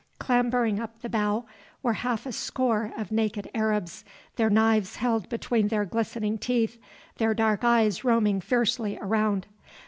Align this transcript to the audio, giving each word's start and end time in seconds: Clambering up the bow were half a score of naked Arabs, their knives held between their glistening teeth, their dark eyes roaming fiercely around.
Clambering 0.17 0.79
up 0.79 0.99
the 1.03 1.09
bow 1.09 1.45
were 1.83 1.93
half 1.93 2.25
a 2.25 2.31
score 2.31 2.91
of 2.97 3.11
naked 3.11 3.51
Arabs, 3.53 4.03
their 4.35 4.49
knives 4.49 4.95
held 4.95 5.29
between 5.29 5.67
their 5.67 5.85
glistening 5.85 6.39
teeth, 6.39 6.79
their 7.17 7.35
dark 7.35 7.63
eyes 7.63 8.03
roaming 8.03 8.41
fiercely 8.41 8.97
around. 8.99 9.45